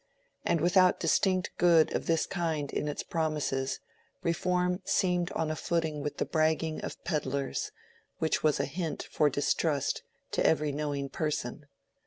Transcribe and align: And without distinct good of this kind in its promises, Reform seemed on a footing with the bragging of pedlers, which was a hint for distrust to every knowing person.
And 0.43 0.61
without 0.61 0.99
distinct 0.99 1.51
good 1.59 1.93
of 1.93 2.07
this 2.07 2.25
kind 2.25 2.73
in 2.73 2.87
its 2.87 3.03
promises, 3.03 3.79
Reform 4.23 4.81
seemed 4.83 5.31
on 5.33 5.51
a 5.51 5.55
footing 5.55 6.01
with 6.01 6.17
the 6.17 6.25
bragging 6.25 6.81
of 6.81 7.03
pedlers, 7.03 7.71
which 8.17 8.41
was 8.41 8.59
a 8.59 8.65
hint 8.65 9.03
for 9.11 9.29
distrust 9.29 10.01
to 10.31 10.43
every 10.43 10.71
knowing 10.71 11.07
person. 11.09 11.67